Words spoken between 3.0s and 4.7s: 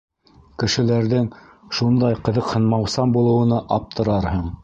булыуына аптырарһың.